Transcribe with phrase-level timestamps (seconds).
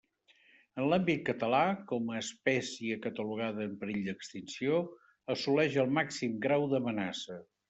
[0.77, 1.59] En l'àmbit català,
[1.91, 4.81] com a espècie catalogada en perill d'extinció,
[5.37, 7.43] assoleix el màxim grau d'amenaça.